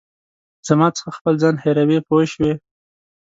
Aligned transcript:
زما 0.67 0.87
څخه 0.97 1.09
خپل 1.17 1.33
ځان 1.41 1.55
هېروې 1.63 1.99
پوه 2.07 2.23
شوې!. 2.31 2.51